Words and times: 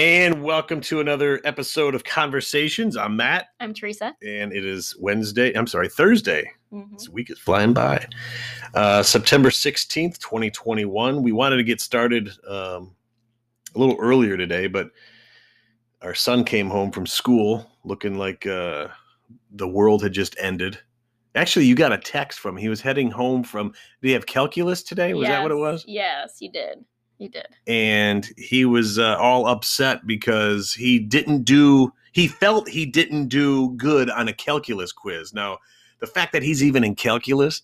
And 0.00 0.42
welcome 0.42 0.80
to 0.80 1.00
another 1.00 1.42
episode 1.44 1.94
of 1.94 2.04
Conversations. 2.04 2.96
I'm 2.96 3.16
Matt, 3.16 3.48
I'm 3.60 3.74
Teresa. 3.74 4.16
and 4.26 4.50
it 4.50 4.64
is 4.64 4.96
Wednesday. 4.98 5.52
I'm 5.52 5.66
sorry, 5.66 5.90
Thursday. 5.90 6.50
Mhm. 6.72 6.92
This 6.96 7.10
week 7.10 7.28
is 7.30 7.38
flying 7.38 7.74
by. 7.74 8.06
Uh, 8.72 9.02
September 9.02 9.50
16th, 9.50 10.18
2021. 10.18 11.22
We 11.22 11.32
wanted 11.32 11.58
to 11.58 11.64
get 11.64 11.82
started 11.82 12.30
um, 12.48 12.96
a 13.74 13.78
little 13.78 13.98
earlier 14.00 14.38
today, 14.38 14.68
but 14.68 14.90
our 16.00 16.14
son 16.14 16.44
came 16.44 16.70
home 16.70 16.90
from 16.92 17.04
school 17.04 17.70
looking 17.84 18.16
like 18.16 18.46
uh, 18.46 18.88
the 19.50 19.68
world 19.68 20.02
had 20.02 20.14
just 20.14 20.34
ended. 20.40 20.78
Actually, 21.34 21.66
you 21.66 21.74
got 21.74 21.92
a 21.92 21.98
text 21.98 22.38
from 22.40 22.56
him. 22.56 22.62
He 22.62 22.70
was 22.70 22.80
heading 22.80 23.10
home 23.10 23.44
from, 23.44 23.74
did 24.00 24.08
he 24.08 24.12
have 24.12 24.24
calculus 24.24 24.82
today? 24.82 25.12
Was 25.12 25.28
that 25.28 25.42
what 25.42 25.52
it 25.52 25.56
was? 25.56 25.84
Yes, 25.86 26.38
he 26.38 26.48
did. 26.48 26.86
You 27.20 27.28
did. 27.28 27.46
and 27.66 28.26
he 28.38 28.64
was 28.64 28.98
uh, 28.98 29.16
all 29.20 29.46
upset 29.46 30.06
because 30.06 30.72
he 30.72 30.98
didn't 30.98 31.42
do 31.44 31.92
he 32.12 32.26
felt 32.26 32.68
he 32.68 32.86
didn't 32.86 33.28
do 33.28 33.70
good 33.76 34.08
on 34.10 34.26
a 34.26 34.32
calculus 34.32 34.90
quiz 34.90 35.34
now 35.34 35.58
the 36.00 36.06
fact 36.06 36.32
that 36.32 36.42
he's 36.42 36.64
even 36.64 36.82
in 36.82 36.94
calculus 36.94 37.60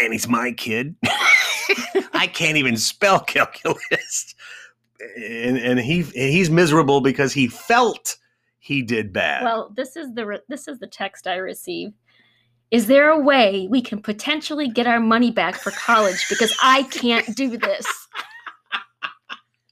and 0.00 0.12
he's 0.14 0.26
my 0.26 0.52
kid 0.52 0.96
i 2.14 2.26
can't 2.26 2.56
even 2.56 2.78
spell 2.78 3.20
calculus 3.20 4.34
and 5.16 5.58
and 5.58 5.78
he 5.78 6.02
he's 6.02 6.48
miserable 6.48 7.02
because 7.02 7.34
he 7.34 7.46
felt 7.48 8.16
he 8.58 8.80
did 8.82 9.12
bad 9.12 9.44
Well, 9.44 9.70
this 9.76 9.94
is 9.96 10.14
the 10.14 10.24
re- 10.26 10.40
this 10.48 10.66
is 10.66 10.78
the 10.80 10.86
text 10.88 11.26
I 11.26 11.36
received. 11.36 11.92
Is 12.72 12.88
there 12.88 13.10
a 13.10 13.20
way 13.20 13.68
we 13.70 13.80
can 13.80 14.02
potentially 14.02 14.66
get 14.68 14.88
our 14.88 14.98
money 14.98 15.30
back 15.30 15.54
for 15.54 15.70
college 15.70 16.26
because 16.28 16.52
I 16.60 16.82
can't 16.84 17.36
do 17.36 17.56
this? 17.56 17.86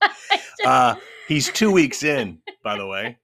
uh 0.67 0.95
he's 1.29 1.51
two 1.53 1.71
weeks 1.71 2.03
in 2.03 2.39
by 2.63 2.77
the 2.77 2.87
way 2.87 3.17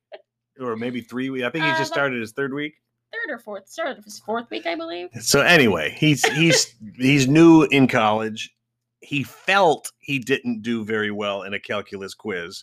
or 0.60 0.76
maybe 0.76 1.00
three 1.00 1.30
weeks 1.30 1.44
i 1.46 1.50
think 1.50 1.64
he 1.64 1.70
Uh, 1.70 1.78
just 1.78 1.92
started 1.92 2.20
his 2.20 2.32
third 2.32 2.52
week 2.54 2.74
Third 3.12 3.34
or 3.34 3.38
fourth, 3.40 3.68
start 3.68 3.98
of 3.98 4.04
his 4.04 4.20
fourth 4.20 4.48
week, 4.50 4.66
I 4.66 4.76
believe. 4.76 5.08
So 5.20 5.40
anyway, 5.40 5.90
he's 5.98 6.24
he's 6.28 6.76
he's 6.94 7.26
new 7.26 7.64
in 7.64 7.88
college. 7.88 8.54
He 9.00 9.24
felt 9.24 9.90
he 9.98 10.20
didn't 10.20 10.62
do 10.62 10.84
very 10.84 11.10
well 11.10 11.42
in 11.42 11.52
a 11.52 11.58
calculus 11.58 12.14
quiz. 12.14 12.62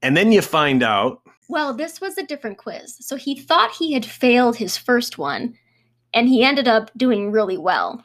And 0.00 0.16
then 0.16 0.30
you 0.30 0.42
find 0.42 0.84
out 0.84 1.22
Well, 1.48 1.74
this 1.74 2.00
was 2.00 2.16
a 2.16 2.22
different 2.22 2.58
quiz. 2.58 2.98
So 3.00 3.16
he 3.16 3.34
thought 3.36 3.72
he 3.72 3.92
had 3.94 4.06
failed 4.06 4.54
his 4.54 4.76
first 4.76 5.18
one, 5.18 5.54
and 6.14 6.28
he 6.28 6.44
ended 6.44 6.68
up 6.68 6.92
doing 6.96 7.32
really 7.32 7.58
well. 7.58 8.00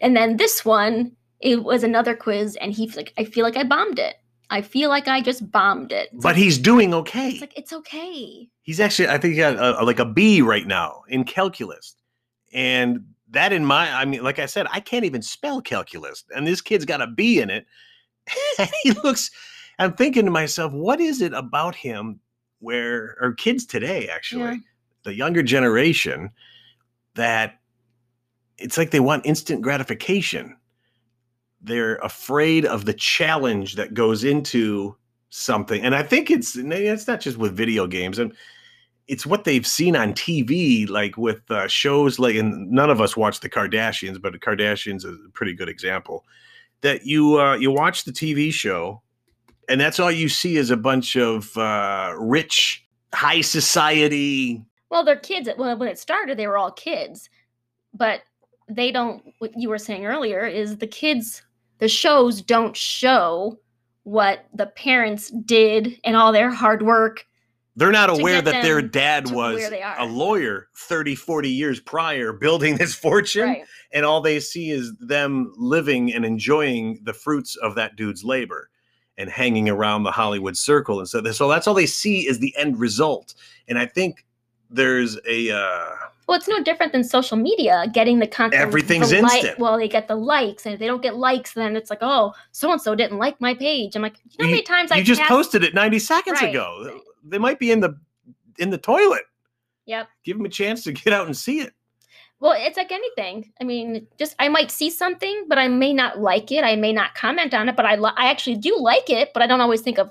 And 0.00 0.16
then 0.16 0.38
this 0.38 0.64
one, 0.64 1.12
it 1.40 1.62
was 1.62 1.82
another 1.84 2.16
quiz, 2.16 2.56
and 2.56 2.72
he's 2.72 2.96
like, 2.96 3.12
I 3.18 3.24
feel 3.24 3.44
like 3.44 3.58
I 3.58 3.64
bombed 3.64 3.98
it. 3.98 4.14
I 4.50 4.62
feel 4.62 4.88
like 4.90 5.08
I 5.08 5.20
just 5.20 5.50
bombed 5.50 5.90
it. 5.92 6.08
It's 6.12 6.22
but 6.22 6.30
like, 6.30 6.36
he's 6.36 6.58
doing 6.58 6.94
okay. 6.94 7.30
it's 7.30 7.40
like 7.40 7.58
it's 7.58 7.72
okay. 7.72 8.48
he's 8.62 8.80
actually 8.80 9.08
I 9.08 9.18
think 9.18 9.34
he 9.34 9.38
got 9.40 9.56
a, 9.56 9.82
a- 9.82 9.84
like 9.84 9.98
a 9.98 10.04
B 10.04 10.40
right 10.42 10.66
now 10.66 11.02
in 11.08 11.24
calculus. 11.24 11.94
And 12.52 13.04
that 13.30 13.52
in 13.52 13.64
my 13.64 13.92
I 13.92 14.04
mean 14.04 14.22
like 14.22 14.38
I 14.38 14.46
said, 14.46 14.66
I 14.70 14.80
can't 14.80 15.04
even 15.04 15.22
spell 15.22 15.60
calculus 15.60 16.24
and 16.34 16.46
this 16.46 16.60
kid's 16.60 16.84
got 16.84 17.00
a 17.02 17.06
B 17.06 17.40
in 17.40 17.50
it. 17.50 17.66
and 18.58 18.70
he 18.82 18.92
looks 18.92 19.30
I'm 19.78 19.92
thinking 19.94 20.24
to 20.24 20.30
myself, 20.30 20.72
what 20.72 21.00
is 21.00 21.20
it 21.20 21.32
about 21.34 21.74
him 21.74 22.20
where 22.60 23.16
or 23.20 23.34
kids 23.34 23.66
today 23.66 24.08
actually 24.08 24.42
Yeah. 24.42 24.56
the 25.02 25.14
younger 25.14 25.42
generation 25.42 26.30
that 27.14 27.58
it's 28.58 28.78
like 28.78 28.90
they 28.90 29.00
want 29.00 29.26
instant 29.26 29.60
gratification. 29.60 30.56
They're 31.66 31.96
afraid 31.96 32.64
of 32.64 32.84
the 32.84 32.94
challenge 32.94 33.74
that 33.76 33.92
goes 33.92 34.24
into 34.24 34.96
something. 35.30 35.82
And 35.82 35.94
I 35.94 36.02
think 36.02 36.30
it's 36.30 36.56
it's 36.56 37.06
not 37.06 37.20
just 37.20 37.36
with 37.36 37.56
video 37.56 37.86
games 37.86 38.18
and 38.18 38.32
it's 39.08 39.24
what 39.24 39.44
they've 39.44 39.66
seen 39.66 39.94
on 39.94 40.14
TV, 40.14 40.88
like 40.88 41.16
with 41.16 41.48
uh, 41.50 41.68
shows 41.68 42.18
like, 42.18 42.34
and 42.34 42.70
none 42.70 42.90
of 42.90 43.00
us 43.00 43.16
watch 43.16 43.40
the 43.40 43.48
Kardashians, 43.48 44.20
but 44.20 44.32
the 44.32 44.38
Kardashians 44.38 45.04
is 45.04 45.18
a 45.26 45.30
pretty 45.32 45.52
good 45.52 45.68
example. 45.68 46.24
That 46.80 47.06
you 47.06 47.40
uh, 47.40 47.56
you 47.56 47.70
watch 47.70 48.04
the 48.04 48.12
TV 48.12 48.52
show, 48.52 49.02
and 49.68 49.80
that's 49.80 49.98
all 49.98 50.10
you 50.10 50.28
see 50.28 50.56
is 50.56 50.70
a 50.70 50.76
bunch 50.76 51.16
of 51.16 51.56
uh, 51.56 52.14
rich, 52.18 52.84
high 53.14 53.40
society 53.40 54.62
Well, 54.90 55.04
they're 55.04 55.16
kids. 55.16 55.48
Well, 55.56 55.76
when 55.76 55.88
it 55.88 55.98
started, 55.98 56.36
they 56.38 56.46
were 56.46 56.58
all 56.58 56.72
kids, 56.72 57.30
but 57.94 58.22
they 58.68 58.90
don't. 58.90 59.22
What 59.38 59.52
you 59.56 59.68
were 59.68 59.78
saying 59.78 60.06
earlier 60.06 60.46
is 60.46 60.78
the 60.78 60.86
kids. 60.86 61.42
The 61.78 61.88
shows 61.88 62.40
don't 62.42 62.76
show 62.76 63.58
what 64.04 64.46
the 64.54 64.66
parents 64.66 65.30
did 65.30 65.98
and 66.04 66.16
all 66.16 66.32
their 66.32 66.50
hard 66.50 66.82
work. 66.82 67.26
they're 67.74 67.92
not 67.92 68.08
aware 68.08 68.40
that 68.40 68.62
their 68.62 68.80
dad 68.80 69.30
was 69.32 69.60
a 69.98 70.06
lawyer 70.06 70.68
30 70.76 71.14
40 71.14 71.50
years 71.50 71.80
prior 71.80 72.32
building 72.32 72.76
this 72.76 72.94
fortune 72.94 73.42
Right. 73.48 73.64
and 73.92 74.06
all 74.06 74.20
they 74.20 74.40
see 74.40 74.70
is 74.70 74.94
them 75.00 75.52
living 75.56 76.14
and 76.14 76.24
enjoying 76.24 77.00
the 77.02 77.12
fruits 77.12 77.56
of 77.56 77.74
that 77.74 77.96
dude's 77.96 78.24
labor 78.24 78.70
and 79.18 79.28
hanging 79.28 79.68
around 79.68 80.04
the 80.04 80.12
hollywood 80.12 80.56
circle 80.56 81.00
and 81.00 81.08
so, 81.08 81.22
so 81.32 81.48
that's 81.48 81.66
all 81.66 81.74
they 81.74 81.84
see 81.86 82.26
is 82.28 82.38
the 82.38 82.54
end 82.56 82.78
result 82.78 83.34
and 83.68 83.76
i 83.78 83.84
think 83.84 84.24
there's 84.70 85.18
a 85.28 85.50
uh, 85.50 85.88
Well, 86.26 86.36
it's 86.36 86.48
no 86.48 86.62
different 86.62 86.92
than 86.92 87.04
social 87.04 87.36
media 87.36 87.86
getting 87.92 88.18
the 88.18 88.26
content. 88.26 88.60
Everything's 88.60 89.10
the 89.10 89.16
li- 89.16 89.22
instant. 89.22 89.58
well, 89.58 89.76
they 89.78 89.88
get 89.88 90.08
the 90.08 90.16
likes, 90.16 90.66
and 90.66 90.74
if 90.74 90.80
they 90.80 90.86
don't 90.86 91.02
get 91.02 91.16
likes, 91.16 91.52
then 91.54 91.76
it's 91.76 91.88
like, 91.90 92.00
oh, 92.02 92.32
so 92.52 92.72
and 92.72 92.80
so 92.82 92.94
didn't 92.94 93.18
like 93.18 93.40
my 93.40 93.54
page. 93.54 93.94
I'm 93.94 94.02
like, 94.02 94.16
you 94.24 94.30
know 94.38 94.46
how 94.46 94.50
many 94.50 94.62
times 94.62 94.90
I 94.90 94.96
you 94.96 95.04
just 95.04 95.20
passed- 95.20 95.30
posted 95.30 95.62
it 95.64 95.74
90 95.74 95.98
seconds 96.00 96.40
Right. 96.42 96.50
ago 96.50 97.00
they 97.28 97.38
might 97.38 97.58
be 97.58 97.70
in 97.72 97.80
the 97.80 97.98
in 98.58 98.70
the 98.70 98.78
toilet 98.78 99.22
Yep. 99.86 100.08
give 100.24 100.36
them 100.36 100.46
a 100.46 100.48
chance 100.48 100.82
to 100.84 100.92
get 100.92 101.12
out 101.12 101.26
and 101.26 101.36
see 101.36 101.60
it 101.60 101.72
Well, 102.40 102.54
it's 102.56 102.76
like 102.76 102.92
anything. 102.92 103.52
I 103.60 103.64
mean, 103.64 104.06
just 104.18 104.34
I 104.38 104.48
might 104.48 104.70
see 104.70 104.90
something, 104.90 105.46
but 105.48 105.58
I 105.58 105.68
may 105.68 105.92
not 105.92 106.18
like 106.20 106.52
it. 106.52 106.62
I 106.64 106.76
may 106.76 106.92
not 106.92 107.14
comment 107.14 107.54
on 107.54 107.68
it, 107.68 107.76
but 107.76 107.86
I 107.86 107.96
li- 107.96 108.12
I 108.16 108.26
actually 108.30 108.56
do 108.56 108.76
like 108.78 109.08
it, 109.10 109.32
but 109.32 109.42
I 109.42 109.46
don't 109.46 109.60
always 109.60 109.80
think 109.80 109.98
of 109.98 110.10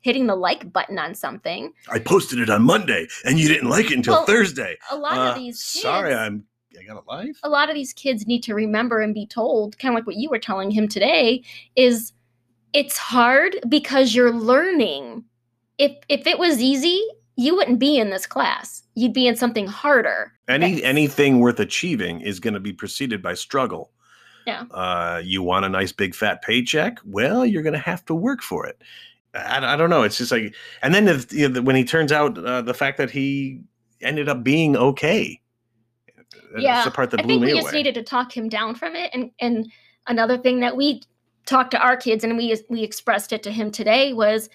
hitting 0.00 0.26
the 0.26 0.34
like 0.36 0.72
button 0.72 0.98
on 0.98 1.14
something. 1.14 1.72
i 1.90 1.98
posted 1.98 2.38
it 2.38 2.48
on 2.50 2.62
monday 2.62 3.06
and 3.24 3.38
you 3.38 3.48
didn't 3.48 3.68
like 3.68 3.86
it 3.90 3.96
until 3.96 4.14
Well, 4.14 4.26
thursday 4.26 4.76
A 4.90 4.96
lot 4.96 5.18
Uh, 5.18 5.30
of 5.30 5.34
these 5.36 5.56
kids, 5.62 5.82
sorry 5.82 6.14
i'm 6.14 6.44
i 6.80 6.84
got 6.84 7.02
a 7.02 7.08
life 7.10 7.38
a 7.42 7.48
lot 7.48 7.68
of 7.68 7.74
these 7.74 7.92
kids 7.92 8.26
need 8.26 8.42
to 8.44 8.54
remember 8.54 9.00
and 9.00 9.12
be 9.14 9.26
told, 9.26 9.78
kind 9.78 9.92
of 9.92 9.96
like 9.96 10.06
what 10.06 10.16
you 10.16 10.30
were 10.30 10.38
telling 10.38 10.70
him 10.70 10.88
today, 10.88 11.42
is 11.76 12.12
it's 12.72 12.96
hard 12.96 13.56
because 13.68 14.14
you're 14.14 14.32
learning. 14.32 15.24
If 15.78 15.92
if 16.08 16.26
it 16.26 16.38
was 16.38 16.60
easy, 16.60 17.02
you 17.36 17.56
wouldn't 17.56 17.80
be 17.80 17.98
in 17.98 18.10
this 18.10 18.26
class. 18.26 18.84
You'd 18.94 19.12
be 19.12 19.26
in 19.26 19.34
something 19.34 19.66
harder. 19.66 20.32
Any 20.46 20.74
That's- 20.76 20.88
anything 20.88 21.40
worth 21.40 21.58
achieving 21.58 22.20
is 22.20 22.38
going 22.38 22.54
to 22.54 22.60
be 22.60 22.72
preceded 22.72 23.20
by 23.22 23.34
struggle. 23.34 23.90
Yeah. 24.46 24.62
Uh, 24.70 25.20
you 25.24 25.42
want 25.42 25.64
a 25.64 25.68
nice 25.68 25.90
big 25.92 26.14
fat 26.14 26.42
paycheck? 26.42 26.98
Well, 27.04 27.44
you're 27.44 27.62
going 27.62 27.72
to 27.74 27.78
have 27.80 28.04
to 28.06 28.14
work 28.14 28.40
for 28.42 28.66
it. 28.66 28.80
I, 29.34 29.74
I 29.74 29.76
don't 29.76 29.90
know. 29.90 30.02
It's 30.02 30.18
just 30.18 30.32
like, 30.32 30.54
and 30.82 30.94
then 30.94 31.08
if, 31.08 31.32
you 31.32 31.48
know, 31.48 31.62
when 31.62 31.76
he 31.76 31.84
turns 31.84 32.12
out 32.12 32.36
uh, 32.38 32.62
the 32.62 32.74
fact 32.74 32.98
that 32.98 33.10
he 33.10 33.60
ended 34.00 34.28
up 34.28 34.42
being 34.42 34.76
okay. 34.76 35.40
That's 36.52 36.62
Yeah, 36.64 36.84
the 36.84 36.90
part 36.90 37.10
that 37.12 37.20
I 37.20 37.22
think 37.24 37.42
we 37.42 37.52
away. 37.52 37.60
just 37.60 37.72
needed 37.72 37.94
to 37.94 38.02
talk 38.02 38.36
him 38.36 38.48
down 38.48 38.74
from 38.74 38.96
it. 38.96 39.10
And 39.14 39.30
and 39.40 39.70
another 40.08 40.36
thing 40.36 40.60
that 40.60 40.76
we 40.76 41.02
talked 41.46 41.70
to 41.72 41.80
our 41.80 41.96
kids 41.96 42.24
and 42.24 42.36
we 42.36 42.56
we 42.68 42.82
expressed 42.82 43.32
it 43.32 43.42
to 43.44 43.52
him 43.52 43.70
today 43.70 44.12
was 44.12 44.48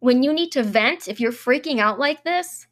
when 0.00 0.22
you 0.22 0.32
need 0.32 0.50
to 0.52 0.62
vent, 0.62 1.08
if 1.08 1.20
you're 1.20 1.32
freaking 1.32 1.78
out 1.78 1.98
like 1.98 2.24
this, 2.24 2.66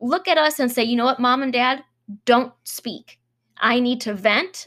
look 0.00 0.28
at 0.28 0.38
us 0.38 0.58
and 0.58 0.70
say, 0.70 0.82
you 0.82 0.96
know 0.96 1.04
what, 1.04 1.20
mom 1.20 1.42
and 1.42 1.52
dad, 1.52 1.82
don't 2.24 2.52
speak. 2.64 3.18
I 3.58 3.80
need 3.80 4.00
to 4.02 4.12
vent 4.12 4.66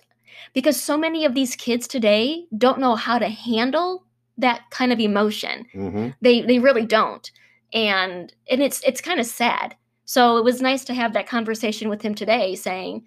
because 0.53 0.81
so 0.81 0.97
many 0.97 1.25
of 1.25 1.35
these 1.35 1.55
kids 1.55 1.87
today 1.87 2.45
don't 2.57 2.79
know 2.79 2.95
how 2.95 3.19
to 3.19 3.27
handle 3.27 4.06
that 4.37 4.61
kind 4.69 4.91
of 4.91 4.99
emotion 4.99 5.65
Mhm. 5.75 6.13
they 6.21 6.41
they 6.41 6.59
really 6.59 6.85
don't 6.85 7.31
and 7.73 8.33
and 8.49 8.61
it's 8.61 8.81
it's 8.83 9.01
kind 9.01 9.19
of 9.19 9.25
sad 9.25 9.75
so 10.05 10.37
it 10.37 10.43
was 10.43 10.61
nice 10.61 10.83
to 10.85 10.93
have 10.93 11.13
that 11.13 11.27
conversation 11.27 11.89
with 11.89 12.01
him 12.01 12.15
today 12.15 12.55
saying 12.55 13.05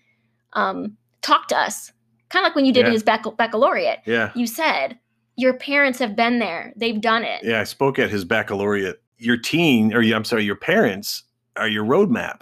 um 0.55 0.97
talk 1.23 1.49
to 1.49 1.57
us 1.57 1.93
kind 2.31 2.45
of 2.45 2.51
like 2.51 2.57
when 2.57 2.65
you 2.65 2.73
did 2.73 2.87
Yeah. 2.87 2.93
his 2.93 3.03
bac- 3.03 3.37
baccalaureate 3.37 4.01
Yeah. 4.07 4.31
you 4.35 4.47
said 4.47 4.99
your 5.37 5.55
parents 5.55 5.99
have 6.01 6.15
been 6.17 6.39
there 6.39 6.73
they've 6.77 7.01
done 7.01 7.25
it 7.25 7.43
Yeah. 7.45 7.61
I 7.61 7.65
spoke 7.65 7.99
at 7.99 8.11
his 8.11 8.25
baccalaureate. 8.25 9.01
Your 9.23 9.37
teen, 9.37 9.93
or 9.95 10.01
I'm 10.01 10.25
sorry, 10.25 10.45
your 10.45 10.57
parents 10.57 11.25
are 11.57 11.69
your 11.69 11.85
roadmap. 11.85 12.41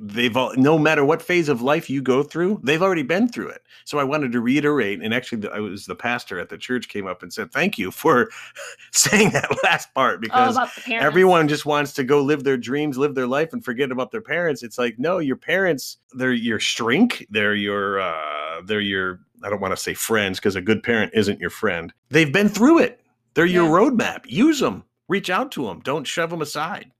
They've 0.00 0.36
all 0.36 0.54
no 0.56 0.78
matter 0.78 1.04
what 1.04 1.20
phase 1.20 1.48
of 1.48 1.60
life 1.60 1.90
you 1.90 2.00
go 2.00 2.22
through 2.22 2.60
they've 2.62 2.82
already 2.82 3.02
been 3.02 3.28
through 3.28 3.48
it 3.48 3.62
so 3.84 3.98
i 3.98 4.04
wanted 4.04 4.30
to 4.30 4.40
reiterate 4.40 5.00
and 5.02 5.12
actually 5.12 5.38
the, 5.38 5.50
i 5.52 5.58
was 5.58 5.86
the 5.86 5.94
pastor 5.94 6.38
at 6.38 6.48
the 6.48 6.56
church 6.56 6.88
came 6.88 7.06
up 7.06 7.22
and 7.22 7.32
said 7.32 7.50
thank 7.52 7.76
you 7.78 7.90
for 7.90 8.28
saying 8.92 9.30
that 9.30 9.50
last 9.64 9.92
part 9.94 10.16
Oh, 10.16 10.20
because 10.20 10.56
parents. 10.56 11.04
everyone 11.04 11.48
just 11.48 11.66
wants 11.66 11.92
to 11.94 12.04
go 12.04 12.22
live 12.22 12.44
their 12.44 12.56
dreams 12.56 12.96
live 12.96 13.14
their 13.14 13.26
life 13.26 13.52
and 13.52 13.64
forget 13.64 13.90
about 13.90 14.10
their 14.12 14.20
parents 14.22 14.62
it's 14.62 14.78
like 14.78 14.98
no 14.98 15.18
your 15.18 15.36
parents 15.36 15.96
they're 16.12 16.32
your 16.32 16.60
shrink 16.60 17.26
they're 17.30 17.54
your 17.56 18.00
uh 18.00 18.60
they're 18.64 18.80
your 18.80 19.20
i 19.44 19.50
don't 19.50 19.60
want 19.60 19.72
to 19.74 19.82
say 19.82 19.94
friends 19.94 20.38
because 20.38 20.54
a 20.56 20.60
good 20.60 20.82
parent 20.82 21.10
isn't 21.14 21.40
your 21.40 21.50
friend 21.50 21.92
they've 22.10 22.32
been 22.32 22.48
through 22.48 22.78
it 22.78 23.00
they're 23.34 23.46
your 23.46 23.64
Yeah. 23.64 23.70
roadmap 23.90 24.20
use 24.26 24.60
them 24.60 24.84
Reach 25.10 25.30
out 25.30 25.50
to 25.52 25.64
them. 25.64 25.80
Don't 25.80 26.06
shove 26.06 26.28
them 26.28 26.42
aside. 26.42 26.92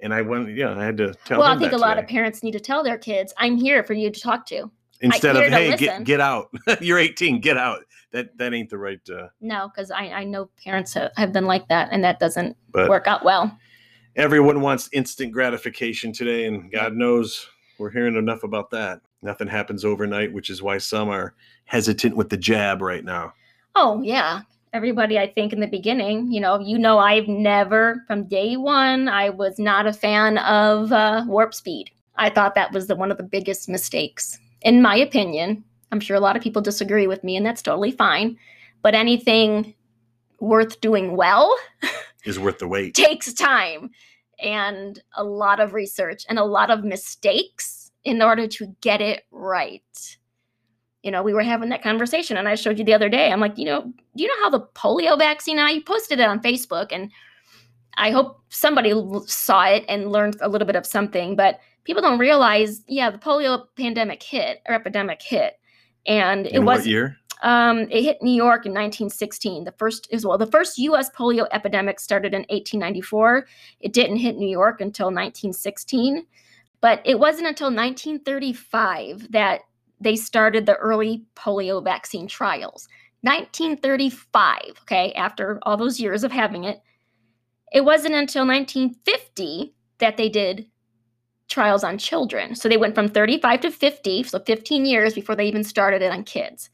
And 0.00 0.12
I 0.12 0.22
went, 0.22 0.54
yeah, 0.56 0.76
I 0.76 0.84
had 0.84 0.96
to 0.98 1.14
tell 1.24 1.38
well, 1.38 1.48
I 1.48 1.58
think 1.58 1.72
a 1.72 1.76
lot 1.76 1.98
of 1.98 2.06
parents 2.06 2.42
need 2.42 2.52
to 2.52 2.60
tell 2.60 2.82
their 2.82 2.98
kids, 2.98 3.32
"I'm 3.38 3.56
here 3.56 3.82
for 3.84 3.94
you 3.94 4.10
to 4.10 4.20
talk 4.20 4.44
to." 4.46 4.70
instead 5.00 5.36
of 5.36 5.44
hey, 5.44 5.70
listen. 5.70 5.78
get 5.78 6.04
get 6.04 6.20
out. 6.20 6.50
You're 6.80 6.98
18, 6.98 7.40
get 7.40 7.56
out. 7.56 7.84
That 8.12 8.36
that 8.38 8.54
ain't 8.54 8.70
the 8.70 8.78
right. 8.78 9.00
Uh, 9.08 9.28
No, 9.40 9.68
because 9.68 9.90
I, 9.90 10.04
I 10.08 10.24
know 10.24 10.48
parents 10.62 10.94
have 10.94 11.32
been 11.32 11.46
like 11.46 11.68
that, 11.68 11.88
and 11.90 12.02
that 12.04 12.18
doesn't 12.18 12.56
work 12.72 13.06
out 13.06 13.24
well. 13.24 13.56
everyone 14.16 14.60
wants 14.60 14.88
instant 14.92 15.32
gratification 15.32 16.12
today, 16.12 16.46
and 16.46 16.70
God 16.70 16.94
knows 16.94 17.48
we're 17.78 17.90
hearing 17.90 18.16
enough 18.16 18.44
about 18.44 18.70
that. 18.70 19.00
Nothing 19.22 19.48
happens 19.48 19.84
overnight, 19.84 20.32
which 20.32 20.50
is 20.50 20.62
why 20.62 20.78
some 20.78 21.08
are 21.08 21.34
hesitant 21.64 22.16
with 22.16 22.28
the 22.28 22.36
jab 22.36 22.82
right 22.82 23.04
now. 23.04 23.32
Oh 23.74 24.00
yeah, 24.02 24.42
everybody. 24.74 25.18
I 25.18 25.28
think 25.28 25.52
in 25.52 25.60
the 25.60 25.68
beginning, 25.68 26.30
you 26.32 26.40
know, 26.40 26.58
you 26.58 26.76
know, 26.76 26.98
I've 26.98 27.28
never 27.28 28.02
from 28.08 28.24
day 28.24 28.56
one, 28.56 29.08
I 29.08 29.30
was 29.30 29.58
not 29.58 29.86
a 29.86 29.92
fan 29.92 30.38
of 30.38 30.92
uh, 30.92 31.24
warp 31.26 31.54
speed. 31.54 31.90
I 32.16 32.28
thought 32.28 32.56
that 32.56 32.72
was 32.72 32.88
the, 32.88 32.96
one 32.96 33.10
of 33.10 33.16
the 33.16 33.22
biggest 33.22 33.68
mistakes, 33.68 34.38
in 34.62 34.82
my 34.82 34.96
opinion. 34.96 35.64
I'm 35.92 36.00
sure 36.00 36.16
a 36.16 36.20
lot 36.20 36.36
of 36.36 36.42
people 36.42 36.60
disagree 36.60 37.06
with 37.06 37.22
me, 37.22 37.36
and 37.36 37.46
that's 37.46 37.62
totally 37.62 37.92
fine. 37.92 38.36
But 38.82 38.94
anything 38.94 39.74
worth 40.40 40.80
doing 40.80 41.16
well 41.16 41.56
Is 42.24 42.40
worth 42.40 42.58
the 42.58 42.68
wait. 42.68 42.94
takes 42.94 43.32
time 43.32 43.90
and 44.40 45.00
a 45.16 45.22
lot 45.22 45.60
of 45.60 45.72
research 45.72 46.24
and 46.28 46.38
a 46.38 46.44
lot 46.44 46.70
of 46.70 46.82
mistakes 46.82 47.92
in 48.02 48.20
order 48.20 48.48
to 48.48 48.74
get 48.80 49.00
it 49.00 49.22
right. 49.30 50.18
You 51.04 51.10
know, 51.10 51.22
we 51.22 51.34
were 51.34 51.42
having 51.42 51.68
that 51.68 51.82
conversation 51.82 52.36
and 52.36 52.48
I 52.48 52.54
showed 52.54 52.78
you 52.78 52.84
the 52.84 52.94
other 52.94 53.08
day. 53.08 53.30
I'm 53.30 53.40
like, 53.40 53.56
you 53.58 53.66
know, 53.66 53.82
do 54.16 54.22
you 54.22 54.26
know 54.26 54.42
how 54.42 54.50
the 54.50 54.60
polio 54.74 55.18
vaccine, 55.18 55.58
I 55.58 55.80
posted 55.80 56.18
it 56.18 56.26
on 56.26 56.40
Facebook 56.40 56.88
and 56.90 57.10
I 57.96 58.10
hope 58.10 58.40
somebody 58.48 58.92
saw 59.26 59.64
it 59.66 59.84
and 59.88 60.10
learned 60.10 60.38
a 60.40 60.48
little 60.48 60.66
bit 60.66 60.76
of 60.76 60.86
something, 60.86 61.36
but 61.36 61.60
people 61.84 62.02
don't 62.02 62.18
realize, 62.18 62.82
yeah, 62.88 63.10
the 63.10 63.18
polio 63.18 63.66
pandemic 63.76 64.22
hit 64.22 64.62
or 64.66 64.74
epidemic 64.74 65.22
hit. 65.22 65.60
And 66.06 66.46
it 66.46 66.60
was 66.60 66.80
what 66.80 66.86
year? 66.86 67.18
um, 67.44 67.80
it 67.90 68.02
hit 68.02 68.22
New 68.22 68.34
York 68.34 68.64
in 68.64 68.72
1916. 68.72 69.64
The 69.64 69.72
first 69.72 70.08
is 70.10 70.26
well, 70.26 70.38
the 70.38 70.46
first 70.46 70.78
U.S. 70.78 71.10
polio 71.10 71.46
epidemic 71.52 72.00
started 72.00 72.32
in 72.32 72.40
1894. 72.42 73.46
It 73.80 73.92
didn't 73.92 74.16
hit 74.16 74.36
New 74.36 74.48
York 74.48 74.80
until 74.80 75.06
1916, 75.06 76.26
but 76.80 77.02
it 77.04 77.18
wasn't 77.18 77.48
until 77.48 77.66
1935 77.66 79.30
that 79.32 79.60
they 80.00 80.16
started 80.16 80.66
the 80.66 80.76
early 80.76 81.24
polio 81.34 81.82
vaccine 81.82 82.26
trials. 82.26 82.88
1935, 83.22 84.60
okay, 84.82 85.12
after 85.14 85.58
all 85.62 85.76
those 85.76 85.98
years 85.98 86.24
of 86.24 86.32
having 86.32 86.64
it, 86.64 86.82
it 87.72 87.84
wasn't 87.84 88.14
until 88.14 88.46
1950 88.46 89.74
that 89.98 90.16
they 90.16 90.28
did 90.28 90.66
trials 91.48 91.84
on 91.84 91.98
children. 91.98 92.54
So 92.54 92.68
they 92.68 92.76
went 92.76 92.94
from 92.94 93.08
35 93.08 93.60
to 93.60 93.70
50, 93.70 94.22
so 94.24 94.38
15 94.40 94.86
years 94.86 95.14
before 95.14 95.36
they 95.36 95.46
even 95.46 95.64
started 95.64 96.02
it 96.02 96.12
on 96.12 96.24
kids. 96.24 96.70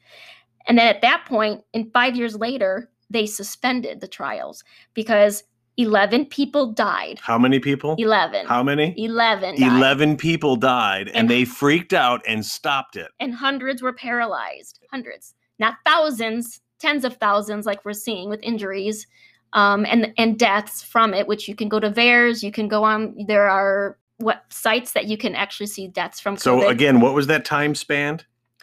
And 0.66 0.78
then 0.78 0.88
at 0.88 1.02
that 1.02 1.24
point, 1.26 1.62
in 1.72 1.90
five 1.90 2.16
years 2.16 2.36
later, 2.36 2.90
they 3.08 3.26
suspended 3.26 4.00
the 4.00 4.08
trials 4.08 4.62
because 4.94 5.44
11 5.76 6.26
people 6.26 6.72
died. 6.72 7.18
How 7.22 7.38
many 7.38 7.58
people? 7.58 7.94
11. 7.98 8.46
How 8.46 8.62
many? 8.62 8.94
11. 8.96 9.56
died. 9.60 9.76
11 9.76 10.16
people 10.16 10.56
died 10.56 11.08
and, 11.08 11.16
And- 11.16 11.30
they 11.30 11.44
freaked 11.44 11.92
out 11.92 12.22
and 12.26 12.44
stopped 12.44 12.96
it. 12.96 13.08
And 13.18 13.34
hundreds 13.34 13.82
were 13.82 13.92
paralyzed. 13.92 14.80
Hundreds. 14.90 15.34
Not 15.58 15.76
thousands, 15.86 16.60
tens 16.78 17.04
of 17.04 17.16
thousands, 17.16 17.66
like 17.66 17.84
we're 17.84 17.92
seeing 17.92 18.28
with 18.28 18.40
injuries 18.42 19.06
um, 19.52 19.84
and, 19.86 20.12
and 20.16 20.38
deaths 20.38 20.82
from 20.82 21.12
it, 21.14 21.26
which 21.26 21.48
you 21.48 21.54
can 21.54 21.68
go 21.68 21.80
to 21.80 21.90
VAERS, 21.90 22.42
you 22.42 22.52
can 22.52 22.68
go 22.68 22.84
on, 22.84 23.14
there 23.26 23.48
are 23.48 23.98
what 24.18 24.44
sites 24.50 24.92
that 24.92 25.06
you 25.06 25.16
can 25.16 25.34
actually 25.34 25.66
see 25.66 25.88
deaths 25.88 26.20
from 26.20 26.36
So 26.36 26.68
again, 26.68 27.00
what 27.00 27.14
was 27.14 27.26
that 27.28 27.44
time 27.44 27.74
span? 27.74 28.20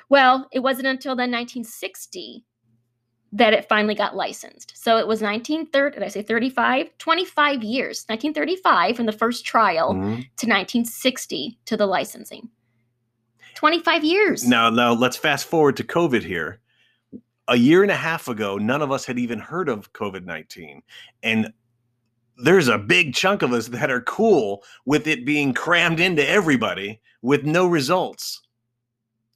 Well, 0.10 0.48
it 0.52 0.60
wasn't 0.60 0.88
until 0.88 1.16
then 1.16 1.32
1960 1.32 2.46
that 3.34 3.54
it 3.54 3.68
finally 3.68 3.96
got 3.96 4.16
licensed. 4.16 4.74
So 4.76 4.98
it 4.98 5.08
was 5.08 5.22
1930, 5.22 5.96
did 5.96 6.04
I 6.04 6.08
say 6.08 6.22
35? 6.22 6.98
25 6.98 7.64
years. 7.64 8.06
1935 8.08 8.96
from 8.96 9.06
the 9.06 9.12
first 9.12 9.46
trial 9.46 9.94
Mhm. 9.94 10.28
to 10.38 10.48
1960 10.48 11.58
to 11.66 11.76
the 11.78 11.86
licensing. 11.86 12.50
25 13.56 14.04
years. 14.04 14.48
Now, 14.48 14.70
now 14.70 14.94
let's 14.94 15.18
fast 15.18 15.46
forward 15.48 15.78
to 15.78 15.84
COVID 15.84 16.24
here. 16.24 16.60
A 17.48 17.56
year 17.56 17.82
and 17.82 17.92
a 17.92 17.96
half 17.96 18.28
ago, 18.28 18.58
none 18.58 18.82
of 18.82 18.92
us 18.92 19.06
had 19.06 19.18
even 19.18 19.40
heard 19.40 19.68
of 19.70 19.92
COVID 19.94 20.26
19. 20.26 20.84
And 21.24 21.54
there's 22.38 22.68
a 22.68 22.78
big 22.78 23.16
chunk 23.16 23.42
of 23.42 23.52
us 23.52 23.68
that 23.70 23.90
are 23.90 24.02
cool 24.02 24.64
with 24.86 25.08
it 25.08 25.26
being 25.26 25.54
crammed 25.54 26.00
into 26.00 26.28
everybody 26.28 27.02
with 27.22 27.46
no 27.46 27.66
results. 27.66 28.42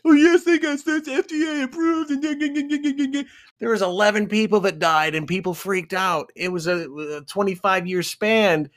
Oh, 0.04 0.14
yes, 0.14 0.44
they 0.44 0.58
got 0.58 0.84
this 0.84 1.08
FDA 1.08 1.64
approved. 1.64 2.12
And 2.12 3.28
there 3.60 3.70
was 3.70 3.82
11 3.82 4.28
people 4.28 4.60
that 4.62 4.80
died 4.80 5.14
and 5.14 5.28
people 5.28 5.54
freaked 5.54 5.94
out. 5.94 6.32
It 6.36 6.52
was 6.52 6.68
a, 6.68 6.90
a 6.90 7.22
25 7.22 7.88
year 7.88 8.02
span 8.02 8.70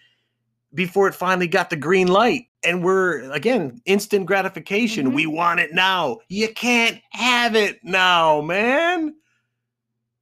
before 0.74 1.08
it 1.08 1.14
finally 1.14 1.46
got 1.46 1.70
the 1.70 1.76
green 1.76 2.08
light. 2.08 2.48
And 2.64 2.82
we're 2.82 3.30
again 3.30 3.80
instant 3.84 4.26
gratification. 4.26 5.10
Mhm. 5.10 5.14
We 5.14 5.26
want 5.26 5.60
it 5.60 5.72
now. 5.72 6.18
You 6.28 6.52
can't 6.52 7.00
have 7.10 7.54
it 7.54 7.80
now, 7.82 8.40
man. 8.40 9.14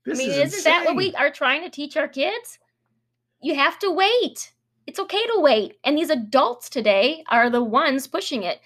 This 0.04 0.18
I 0.18 0.22
mean, 0.22 0.30
is 0.30 0.52
isn't 0.52 0.64
that 0.64 0.84
what 0.84 0.96
we 0.96 1.14
are 1.14 1.30
trying 1.30 1.62
to 1.62 1.70
teach 1.70 1.96
our 1.96 2.08
kids? 2.08 2.58
You 3.40 3.54
have 3.54 3.78
to 3.80 3.90
wait. 3.90 4.52
It's 4.86 4.98
okay 4.98 5.22
to 5.22 5.40
wait. 5.40 5.78
And 5.84 5.96
these 5.96 6.10
adults 6.10 6.68
today 6.68 7.22
are 7.28 7.48
the 7.48 7.62
ones 7.62 8.08
pushing 8.08 8.42
it. 8.42 8.60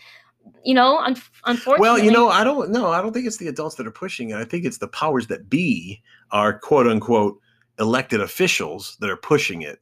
You 0.65 0.75
know, 0.75 0.99
un- 0.99 1.17
unfortunately. 1.45 1.81
Well, 1.81 1.99
you 1.99 2.11
know, 2.11 2.29
I 2.29 2.43
don't 2.45 2.71
know. 2.71 2.89
I 2.91 3.01
don't 3.01 3.13
think 3.13 3.27
it's 3.27 3.37
the 3.39 3.49
adults 3.49 3.77
that 3.77 3.87
are 3.87 3.91
pushing 3.93 4.31
it. 4.31 4.37
I 4.37 4.45
think 4.45 4.65
it's 4.65 4.79
the 4.79 4.89
powers 4.89 5.27
that 5.29 5.49
be, 5.49 6.03
are 6.33 6.59
quote 6.59 6.87
unquote 6.87 7.39
elected 7.79 8.21
officials 8.21 8.97
that 9.01 9.11
are 9.11 9.17
pushing 9.17 9.63
it. 9.63 9.81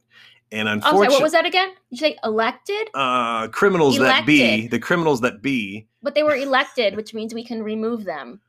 And 0.51 0.67
Oh, 0.67 0.71
sorry, 0.71 0.75
unfortunately, 0.77 1.07
what 1.15 1.23
was 1.23 1.31
that 1.31 1.45
again? 1.45 1.69
Did 1.69 1.75
you 1.89 1.97
say 1.97 2.17
elected? 2.23 2.87
uh, 2.93 3.47
criminals 3.47 3.97
that 3.97 4.25
be, 4.25 4.67
the 4.67 4.79
criminals 4.79 5.21
that 5.21 5.41
be. 5.41 5.87
But 6.03 6.13
they 6.13 6.23
were 6.23 6.35
elected, 6.35 6.95
which 6.95 7.13
means 7.13 7.33
we 7.33 7.43
can 7.43 7.63
remove 7.63 8.03
them. 8.03 8.39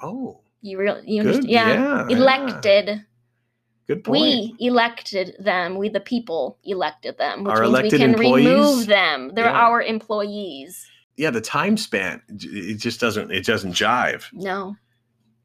Oh, 0.00 0.40
You 0.60 0.78
real 0.78 1.02
you 1.04 1.22
good. 1.22 1.34
understand? 1.36 1.50
Yeah. 1.50 2.06
yeah. 2.08 2.16
Elected. 2.16 3.04
Good 3.88 4.04
point. 4.04 4.20
We 4.22 4.56
elected 4.60 5.34
them. 5.40 5.76
We 5.76 5.88
the 5.88 6.00
people 6.00 6.58
elected 6.64 7.18
them, 7.18 7.42
which 7.44 7.52
Our 7.54 7.62
means 7.62 7.72
we 7.72 7.78
elected 7.80 8.00
can 8.00 8.10
employees? 8.10 8.46
remove 8.46 8.86
them. 8.86 9.32
They're 9.34 9.44
Yeah. 9.46 9.60
our 9.66 9.82
employees. 9.82 10.86
Yeah, 11.16 11.30
the 11.30 11.40
time 11.40 11.76
span 11.76 12.22
it 12.28 12.74
just 12.76 13.00
doesn't, 13.00 13.30
it 13.30 13.44
doesn't 13.44 13.72
jive. 13.72 14.24
No. 14.32 14.76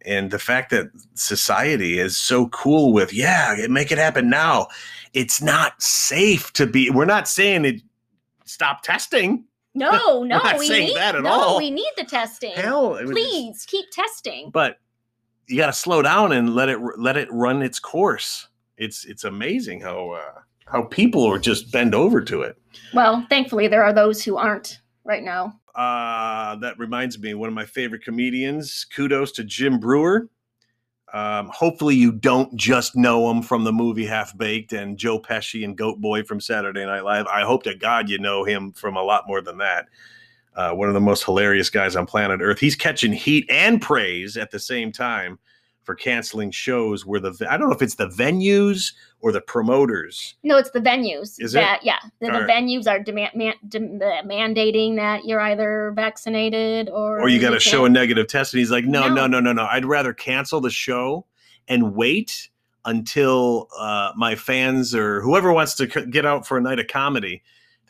and 0.05 0.31
the 0.31 0.39
fact 0.39 0.69
that 0.71 0.89
society 1.15 1.99
is 1.99 2.15
so 2.15 2.47
cool 2.49 2.93
with 2.93 3.11
yeah 3.13 3.55
make 3.69 3.91
it 3.91 3.97
happen 3.97 4.29
now 4.29 4.67
it's 5.13 5.41
not 5.41 5.81
safe 5.81 6.53
to 6.53 6.65
be 6.67 6.89
we're 6.89 7.05
not 7.05 7.27
saying 7.27 7.65
it 7.65 7.81
stop 8.45 8.81
testing 8.83 9.43
No, 9.73 10.23
no, 10.23 10.37
not 10.37 10.57
we 10.59 10.67
saying 10.67 10.87
need 10.87 10.95
that 10.97 11.15
at 11.15 11.23
no, 11.23 11.29
all. 11.29 11.57
we 11.57 11.69
need 11.71 11.91
the 11.97 12.03
testing. 12.05 12.53
hell 12.53 12.91
was 12.91 13.01
just- 13.01 13.11
Please 13.11 13.65
keep 13.67 13.85
testing. 13.91 14.49
but 14.51 14.77
you 15.47 15.57
got 15.57 15.67
to 15.67 15.73
slow 15.73 16.01
down 16.01 16.31
and 16.31 16.53
let 16.55 16.69
it 16.69 16.79
let 16.97 17.17
it 17.17 17.27
run 17.31 17.61
its 17.61 17.79
course 17.79 18.47
it's 18.77 19.03
it's 19.05 19.23
amazing 19.23 19.81
how 19.81 20.11
uh 20.11 20.39
how 20.67 20.83
people 20.83 21.23
are 21.25 21.39
just 21.39 21.71
bend 21.71 21.95
over 21.95 22.21
to 22.21 22.41
it 22.43 22.57
Well, 22.93 23.25
thankfully 23.29 23.67
there 23.67 23.83
are 23.83 23.93
those 23.93 24.23
who 24.23 24.37
aren't 24.37 24.79
right 25.07 25.23
now. 25.23 25.59
Uh, 25.73 26.55
that 26.57 26.77
reminds 26.77 27.17
me, 27.17 27.33
one 27.33 27.47
of 27.47 27.55
my 27.55 27.65
favorite 27.65 28.03
comedians. 28.03 28.85
Kudos 28.93 29.31
to 29.33 29.43
Jim 29.43 29.79
Breuer. 29.79 30.27
Um, 31.13 31.49
hopefully, 31.53 31.95
you 31.95 32.11
don't 32.11 32.53
just 32.55 32.95
know 32.95 33.31
him 33.31 33.41
from 33.41 33.63
the 33.63 33.71
movie 33.71 34.05
Half 34.05 34.37
Baked 34.37 34.73
and 34.73 34.97
Joe 34.97 35.19
Pesci 35.19 35.63
and 35.63 35.77
Goat 35.77 36.01
Boy 36.01 36.23
from 36.23 36.41
Saturday 36.41 36.85
Night 36.85 37.05
Live. 37.05 37.25
I 37.27 37.43
hope 37.43 37.63
to 37.63 37.73
God 37.73 38.09
you 38.09 38.19
know 38.19 38.43
him 38.43 38.73
from 38.73 38.97
a 38.97 39.01
lot 39.03 39.23
more 39.25 39.41
than 39.41 39.57
that. 39.59 39.85
Uh, 40.53 40.73
one 40.73 40.89
of 40.89 40.93
the 40.93 40.99
most 40.99 41.23
hilarious 41.23 41.69
guys 41.69 41.95
on 41.95 42.05
planet 42.05 42.41
Earth. 42.41 42.59
He's 42.59 42.75
catching 42.75 43.13
heat 43.13 43.45
and 43.49 43.81
praise 43.81 44.35
at 44.35 44.51
the 44.51 44.59
same 44.59 44.91
time 44.91 45.39
for 45.87 45.95
canceling 45.95 46.51
shows 46.51 47.05
where 47.05 47.21
the 47.21 47.33
I 47.49 47.55
don't 47.57 47.69
know 47.69 47.73
if 47.75 47.81
it's 47.81 47.95
the 47.95 48.09
venues 48.09 48.91
or 49.21 49.31
the 49.31 49.39
promoters. 49.39 50.35
No, 50.43 50.57
it's 50.57 50.69
the 50.71 50.81
venues 50.81 51.39
Is 51.39 51.55
it? 51.55 51.63
yeah, 51.81 51.95
the, 52.19 52.27
the 52.27 52.31
right. 52.33 52.47
venues 52.49 52.87
are 52.87 52.99
demand 52.99 53.31
man, 53.33 53.53
dem- 53.69 54.01
uh, 54.03 54.21
mandating 54.23 54.97
that 54.97 55.23
you're 55.23 55.39
either 55.39 55.93
vaccinated 55.95 56.89
or 56.89 57.21
or 57.21 57.29
you 57.29 57.39
got 57.39 57.51
to 57.51 57.59
show 57.61 57.85
a 57.85 57.89
negative 57.89 58.27
test 58.27 58.53
and 58.53 58.59
he's 58.59 58.69
like 58.69 58.83
no, 58.83 59.07
no 59.07 59.15
No. 59.15 59.27
no 59.27 59.39
no 59.39 59.53
no 59.53 59.65
i'd 59.71 59.85
rather 59.85 60.13
cancel 60.13 60.59
the 60.59 60.69
show 60.69 61.25
and 61.69 61.95
wait 61.95 62.49
until 62.83 63.69
uh, 63.79 64.11
my 64.15 64.35
fans 64.35 64.93
or 64.93 65.21
whoever 65.21 65.53
wants 65.53 65.73
to 65.75 65.89
c- 65.89 66.05
get 66.07 66.25
out 66.25 66.45
for 66.45 66.57
a 66.57 66.61
night 66.61 66.79
of 66.79 66.87
comedy 66.87 67.41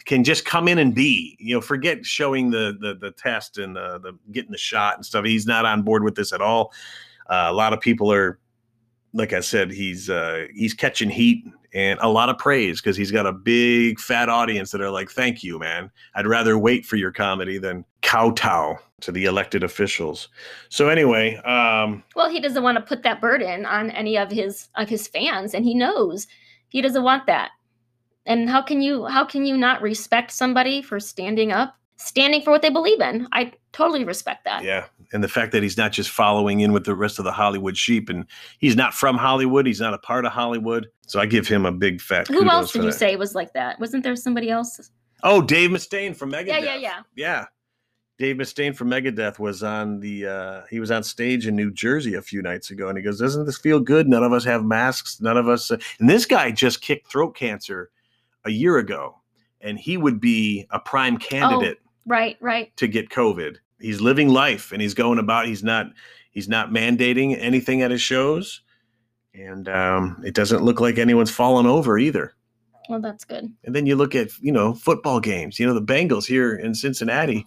can 0.05 0.23
just 0.23 0.45
come 0.45 0.67
in 0.67 0.77
and 0.77 0.93
be 0.95 1.35
you 1.39 1.53
know 1.55 1.61
forget 1.61 2.05
showing 2.05 2.51
the 2.51 2.77
the, 2.79 2.93
the 2.93 3.09
test 3.11 3.57
and 3.57 3.75
uh, 3.77 3.97
the 3.97 4.13
getting 4.31 4.51
the 4.51 4.57
shot 4.57 4.95
and 4.95 5.05
stuff 5.05 5.25
he's 5.25 5.45
not 5.47 5.65
on 5.65 5.81
board 5.81 6.03
with 6.03 6.13
this 6.15 6.31
at 6.31 6.41
all 6.41 6.71
a 7.29 7.53
lot 7.53 7.73
of 7.73 7.79
people 7.79 8.11
are 8.11 8.39
like 9.13 9.33
I 9.33 9.39
said, 9.39 9.71
he's 9.71 10.09
uh, 10.09 10.47
he's 10.53 10.73
catching 10.73 11.09
heat 11.09 11.45
and 11.73 11.99
a 12.01 12.09
lot 12.09 12.29
of 12.29 12.37
praise 12.37 12.81
because 12.81 12.95
he's 12.95 13.11
got 13.11 13.25
a 13.25 13.31
big 13.31 13.99
fat 13.99 14.29
audience 14.29 14.71
that 14.71 14.81
are 14.81 14.91
like, 14.91 15.09
"Thank 15.09 15.43
you, 15.43 15.59
man. 15.59 15.91
I'd 16.15 16.27
rather 16.27 16.57
wait 16.57 16.85
for 16.85 16.95
your 16.95 17.11
comedy 17.11 17.57
than 17.57 17.83
kowtow 18.01 18.77
to 19.01 19.11
the 19.11 19.25
elected 19.25 19.63
officials." 19.63 20.29
So 20.69 20.89
anyway, 20.89 21.35
um, 21.37 22.03
Well, 22.15 22.29
he 22.29 22.39
doesn't 22.39 22.63
want 22.63 22.77
to 22.77 22.83
put 22.83 23.03
that 23.03 23.21
burden 23.21 23.65
on 23.65 23.91
any 23.91 24.17
of 24.17 24.31
his 24.31 24.69
of 24.75 24.87
his 24.87 25.07
fans, 25.07 25.53
and 25.53 25.65
he 25.65 25.73
knows 25.73 26.27
he 26.69 26.81
doesn't 26.81 27.03
want 27.03 27.25
that. 27.27 27.51
And 28.25 28.49
how 28.49 28.61
can 28.61 28.81
you 28.81 29.05
how 29.05 29.25
can 29.25 29.45
you 29.45 29.57
not 29.57 29.81
respect 29.81 30.31
somebody 30.31 30.81
for 30.81 30.99
standing 30.99 31.51
up, 31.51 31.75
standing 31.97 32.41
for 32.41 32.51
what 32.51 32.61
they 32.61 32.69
believe 32.69 33.01
in? 33.01 33.27
I 33.31 33.51
totally 33.73 34.03
respect 34.03 34.45
that. 34.45 34.63
yeah, 34.63 34.85
and 35.11 35.23
the 35.23 35.27
fact 35.27 35.51
that 35.51 35.63
he's 35.63 35.77
not 35.77 35.91
just 35.91 36.09
following 36.09 36.61
in 36.61 36.71
with 36.71 36.85
the 36.85 36.95
rest 36.95 37.19
of 37.19 37.25
the 37.25 37.31
Hollywood 37.31 37.77
sheep, 37.77 38.09
and 38.09 38.25
he's 38.59 38.75
not 38.75 38.93
from 38.93 39.17
Hollywood, 39.17 39.65
he's 39.65 39.81
not 39.81 39.93
a 39.93 39.97
part 39.97 40.25
of 40.25 40.31
Hollywood. 40.31 40.87
So 41.07 41.19
I 41.19 41.25
give 41.25 41.47
him 41.47 41.65
a 41.65 41.71
big 41.71 42.01
fat. 42.01 42.27
Who 42.27 42.49
else 42.49 42.71
did 42.71 42.83
you 42.83 42.91
that. 42.91 42.97
say 42.97 43.15
was 43.15 43.35
like 43.35 43.53
that? 43.53 43.79
Wasn't 43.79 44.03
there 44.03 44.15
somebody 44.15 44.49
else? 44.49 44.91
Oh, 45.23 45.41
Dave 45.41 45.71
Mustaine 45.71 46.15
from 46.15 46.31
Megadeth. 46.31 46.47
Yeah, 46.47 46.59
yeah, 46.59 46.75
yeah. 46.75 47.01
Yeah. 47.15 47.45
Dave 48.17 48.37
Mustaine 48.37 48.75
from 48.75 48.89
Megadeth 48.89 49.37
was 49.37 49.61
on 49.61 49.99
the 49.99 50.25
uh 50.25 50.61
he 50.69 50.79
was 50.79 50.89
on 50.89 51.03
stage 51.03 51.45
in 51.45 51.55
New 51.55 51.71
Jersey 51.71 52.15
a 52.15 52.21
few 52.21 52.41
nights 52.41 52.71
ago 52.71 52.89
and 52.89 52.97
he 52.97 53.03
goes, 53.03 53.19
Doesn't 53.19 53.45
this 53.45 53.57
feel 53.57 53.79
good? 53.79 54.07
None 54.07 54.23
of 54.23 54.33
us 54.33 54.43
have 54.43 54.65
masks. 54.65 55.21
None 55.21 55.37
of 55.37 55.47
us 55.47 55.69
uh," 55.69 55.77
and 55.99 56.09
this 56.09 56.25
guy 56.25 56.51
just 56.51 56.81
kicked 56.81 57.11
throat 57.11 57.35
cancer 57.35 57.91
a 58.43 58.49
year 58.49 58.77
ago, 58.77 59.15
and 59.61 59.77
he 59.77 59.97
would 59.97 60.19
be 60.19 60.65
a 60.71 60.79
prime 60.79 61.17
candidate 61.17 61.79
Right, 62.07 62.37
right. 62.39 62.75
to 62.77 62.87
get 62.87 63.09
COVID. 63.09 63.57
He's 63.79 64.01
living 64.01 64.29
life 64.29 64.71
and 64.71 64.81
he's 64.81 64.95
going 64.95 65.19
about, 65.19 65.45
he's 65.45 65.63
not 65.63 65.87
he's 66.31 66.47
not 66.47 66.69
mandating 66.69 67.37
anything 67.39 67.81
at 67.81 67.91
his 67.91 68.01
shows. 68.01 68.61
And 69.33 69.69
um, 69.69 70.21
it 70.25 70.33
doesn't 70.33 70.63
look 70.63 70.79
like 70.79 70.97
anyone's 70.97 71.29
fallen 71.29 71.67
over 71.67 71.99
either. 71.99 72.33
Well, 72.89 73.01
that's 73.01 73.25
good. 73.25 73.51
And 73.65 73.75
then 73.75 73.85
you 73.85 73.95
look 73.95 74.15
at, 74.15 74.29
you 74.39 74.51
know, 74.51 74.73
football 74.73 75.19
games, 75.19 75.59
you 75.59 75.67
know, 75.67 75.73
the 75.73 75.81
Bengals 75.81 76.25
here 76.25 76.55
in 76.55 76.73
Cincinnati, 76.73 77.45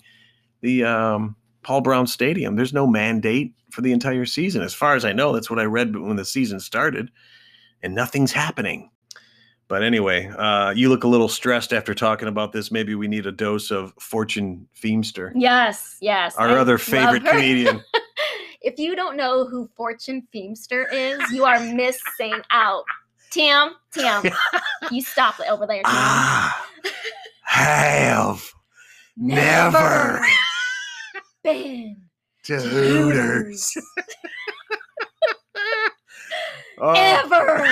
the 0.61 0.85
um, 0.85 1.37
Paul 1.62 1.81
Brown 1.81 2.07
Stadium, 2.07 2.57
there's 2.57 2.73
no 2.73 2.87
mandate 2.87 3.55
for 3.71 3.81
the 3.81 3.93
entire 3.93 4.26
season. 4.26 4.62
As 4.62 4.75
far 4.75 4.95
as 4.95 5.05
I 5.05 5.12
know, 5.12 5.33
that's 5.33 5.50
what 5.50 5.59
I 5.59 5.64
read 5.64 5.97
when 5.97 6.17
the 6.17 6.25
season 6.25 6.61
started, 6.61 7.11
and 7.83 7.95
nothing's 7.95 8.33
happening. 8.33 8.90
But 9.71 9.85
anyway, 9.85 10.27
uh, 10.27 10.71
you 10.71 10.89
look 10.89 11.05
a 11.05 11.07
little 11.07 11.29
stressed 11.29 11.73
after 11.73 11.95
talking 11.95 12.27
about 12.27 12.50
this. 12.50 12.73
Maybe 12.73 12.97
we 12.97 13.07
need 13.07 13.25
a 13.25 13.31
dose 13.31 13.71
of 13.71 13.95
Fortune 14.00 14.67
Feemster, 14.77 15.31
Yes, 15.37 15.97
yes. 16.00 16.35
our 16.35 16.49
I 16.49 16.59
other 16.59 16.77
favorite 16.77 17.25
comedian. 17.25 17.81
if 18.62 18.81
you 18.81 18.97
don't 18.97 19.17
know 19.17 19.47
who 19.47 19.71
Fortune 19.77 20.27
Feemster 20.35 20.87
is, 20.93 21.21
you 21.31 21.45
are 21.45 21.61
missing 21.61 22.35
out. 22.50 22.83
Tim, 23.31 23.75
Tim, 23.93 24.25
you 24.91 25.03
stop 25.03 25.39
it 25.39 25.49
over 25.49 25.69
there. 25.69 25.83
Ah, 25.85 26.67
have 27.45 28.45
never 29.17 30.21
been 31.45 31.97
to 32.43 32.59
Hooters. 32.59 33.73
Oh. 36.83 36.93
ever. 36.97 37.69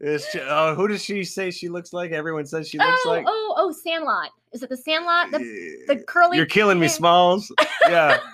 Oh, 0.00 0.74
who 0.74 0.88
does 0.88 1.02
she 1.02 1.24
say 1.24 1.50
she 1.50 1.68
looks 1.68 1.92
like? 1.92 2.12
Everyone 2.12 2.46
says 2.46 2.68
she 2.68 2.78
looks 2.78 3.02
oh, 3.04 3.10
like. 3.10 3.24
oh, 3.26 3.54
oh, 3.56 3.72
Sandlot. 3.72 4.30
Is 4.52 4.62
it 4.62 4.68
the 4.68 4.76
Sandlot? 4.76 5.32
The, 5.32 5.84
the 5.88 5.96
curly. 6.06 6.36
You're 6.36 6.46
killing 6.46 6.78
me. 6.78 6.88
Smalls. 6.88 7.52
Yeah. 7.82 8.20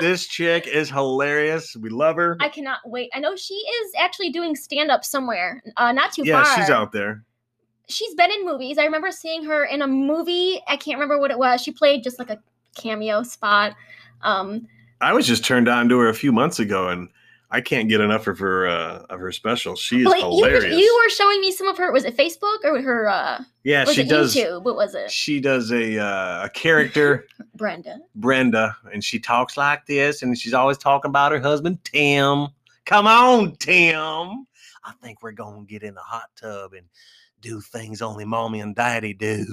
This 0.00 0.26
chick 0.26 0.66
is 0.66 0.90
hilarious. 0.90 1.76
We 1.76 1.90
love 1.90 2.16
her. 2.16 2.36
I 2.40 2.48
cannot 2.48 2.78
wait. 2.84 3.10
I 3.14 3.20
know 3.20 3.36
she 3.36 3.54
is 3.54 3.92
actually 3.98 4.30
doing 4.30 4.54
stand 4.54 4.90
up 4.90 5.04
somewhere, 5.04 5.62
uh, 5.76 5.92
not 5.92 6.12
too 6.12 6.22
yeah, 6.24 6.42
far. 6.42 6.52
Yeah, 6.52 6.56
she's 6.56 6.70
out 6.70 6.92
there. 6.92 7.22
She's 7.88 8.14
been 8.14 8.30
in 8.32 8.44
movies. 8.44 8.78
I 8.78 8.84
remember 8.84 9.12
seeing 9.12 9.44
her 9.44 9.64
in 9.64 9.82
a 9.82 9.86
movie. 9.86 10.60
I 10.66 10.76
can't 10.76 10.96
remember 10.96 11.20
what 11.20 11.30
it 11.30 11.38
was. 11.38 11.62
She 11.62 11.70
played 11.70 12.02
just 12.02 12.18
like 12.18 12.30
a 12.30 12.40
cameo 12.74 13.22
spot. 13.22 13.74
Um, 14.22 14.66
I 15.00 15.12
was 15.12 15.26
just 15.26 15.44
turned 15.44 15.68
on 15.68 15.88
to 15.88 15.98
her 15.98 16.08
a 16.08 16.14
few 16.14 16.32
months 16.32 16.58
ago, 16.58 16.88
and 16.88 17.08
I 17.50 17.60
can't 17.60 17.88
get 17.88 18.00
enough 18.00 18.26
of 18.26 18.38
her 18.40 18.66
uh, 18.66 19.06
of 19.08 19.20
her 19.20 19.30
special. 19.30 19.76
She 19.76 20.02
is 20.02 20.12
hilarious. 20.14 20.76
you 20.76 21.02
were 21.04 21.10
showing 21.10 21.40
me 21.40 21.52
some 21.52 21.68
of 21.68 21.78
her. 21.78 21.92
Was 21.92 22.04
it 22.04 22.16
Facebook 22.16 22.58
or 22.64 22.80
her? 22.82 23.08
Uh, 23.08 23.42
yeah, 23.62 23.84
she 23.84 24.02
does. 24.02 24.34
YouTube? 24.34 24.64
What 24.64 24.74
was 24.74 24.94
it? 24.94 25.10
She 25.10 25.40
does 25.40 25.70
a 25.70 25.98
uh, 26.02 26.46
a 26.46 26.50
character, 26.50 27.26
Brenda. 27.54 27.98
Brenda, 28.16 28.76
and 28.92 29.02
she 29.02 29.20
talks 29.20 29.56
like 29.56 29.86
this, 29.86 30.22
and 30.22 30.36
she's 30.36 30.54
always 30.54 30.76
talking 30.78 31.08
about 31.08 31.32
her 31.32 31.40
husband 31.40 31.84
Tim. 31.84 32.48
Come 32.84 33.06
on, 33.06 33.54
Tim. 33.56 34.46
I 34.84 34.92
think 35.02 35.22
we're 35.22 35.32
gonna 35.32 35.64
get 35.64 35.82
in 35.82 35.94
the 35.94 36.00
hot 36.00 36.30
tub 36.40 36.72
and 36.72 36.86
do 37.40 37.60
things 37.60 38.02
only 38.02 38.24
mommy 38.24 38.60
and 38.60 38.74
daddy 38.74 39.14
do. 39.14 39.44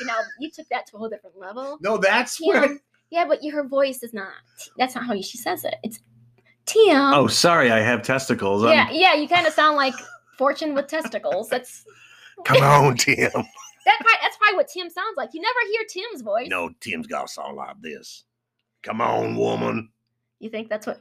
You 0.00 0.06
know, 0.06 0.16
you 0.38 0.50
took 0.50 0.68
that 0.70 0.86
to 0.86 0.96
a 0.96 0.98
whole 0.98 1.10
different 1.10 1.38
level. 1.38 1.76
No, 1.82 1.98
that's 1.98 2.38
Tim. 2.38 2.80
Yeah, 3.10 3.26
but 3.26 3.40
her 3.52 3.66
voice 3.66 4.02
is 4.02 4.14
not. 4.14 4.32
That's 4.78 4.94
not 4.94 5.04
how 5.04 5.20
she 5.20 5.36
says 5.36 5.64
it. 5.64 5.74
It's 5.82 6.00
Tim. 6.72 6.96
Oh, 7.14 7.26
sorry, 7.26 7.70
I 7.70 7.80
have 7.80 8.02
testicles. 8.02 8.64
I'm- 8.64 8.74
yeah, 8.74 8.90
yeah. 8.90 9.14
You 9.14 9.28
kind 9.28 9.46
of 9.46 9.52
sound 9.52 9.76
like 9.76 9.94
Fortune 10.38 10.74
with 10.74 10.86
testicles. 10.86 11.48
That's 11.48 11.84
Come 12.44 12.62
on, 12.62 12.96
Tim. 12.96 13.16
that. 13.16 13.32
Probably, 13.32 14.12
that's 14.22 14.36
probably 14.36 14.56
what 14.56 14.68
Tim 14.68 14.88
sounds 14.88 15.16
like. 15.16 15.30
You 15.34 15.40
never 15.40 15.58
hear 15.70 15.82
Tim's 15.88 16.22
voice. 16.22 16.48
No, 16.48 16.70
Tim's 16.80 17.06
got 17.06 17.24
a 17.26 17.28
song 17.28 17.56
like 17.56 17.80
this. 17.80 18.24
Come 18.82 19.00
on, 19.00 19.36
woman. 19.36 19.90
You 20.38 20.48
think 20.48 20.68
that's 20.70 20.86
what 20.86 21.00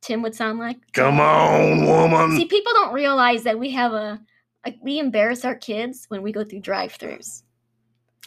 Tim 0.00 0.22
would 0.22 0.34
sound 0.34 0.58
like? 0.58 0.76
Come 0.92 1.18
on, 1.20 1.84
woman. 1.84 2.36
See, 2.36 2.44
people 2.44 2.72
don't 2.74 2.92
realize 2.92 3.42
that 3.42 3.58
we 3.58 3.70
have 3.70 3.92
a 3.92 4.20
like 4.64 4.76
we 4.82 4.98
embarrass 4.98 5.44
our 5.44 5.54
kids 5.54 6.04
when 6.08 6.22
we 6.22 6.30
go 6.30 6.44
through 6.44 6.60
drive-throughs. 6.60 7.42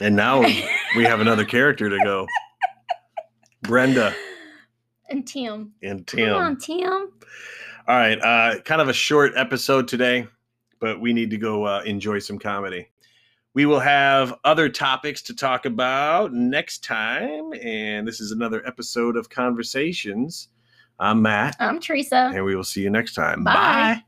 And 0.01 0.15
now 0.15 0.41
we 0.95 1.03
have 1.03 1.21
another 1.21 1.45
character 1.45 1.89
to 1.89 1.99
go. 2.03 2.27
Brenda 3.63 4.13
And 5.11 5.27
Tim. 5.27 5.73
and 5.83 6.07
Come 6.07 6.17
Tim. 6.19 6.33
on, 6.35 6.57
Tim. 6.57 7.09
All 7.87 7.95
right, 7.97 8.17
uh, 8.21 8.61
kind 8.61 8.79
of 8.81 8.87
a 8.89 8.93
short 8.93 9.33
episode 9.35 9.87
today, 9.87 10.27
but 10.79 11.01
we 11.01 11.11
need 11.13 11.29
to 11.31 11.37
go 11.37 11.65
uh, 11.65 11.81
enjoy 11.85 12.19
some 12.19 12.39
comedy. 12.39 12.87
We 13.53 13.65
will 13.65 13.81
have 13.81 14.33
other 14.45 14.69
topics 14.69 15.21
to 15.23 15.35
talk 15.35 15.65
about 15.65 16.31
next 16.31 16.83
time, 16.85 17.51
and 17.61 18.07
this 18.07 18.21
is 18.21 18.31
another 18.31 18.65
episode 18.65 19.17
of 19.17 19.29
Conversations. 19.29 20.47
I'm 20.99 21.21
Matt, 21.21 21.57
I'm 21.59 21.79
Teresa. 21.81 22.31
and 22.33 22.45
we 22.45 22.55
will 22.55 22.63
see 22.63 22.81
you 22.81 22.89
next 22.89 23.13
time. 23.13 23.43
Bye. 23.43 23.53
Bye. 23.53 23.99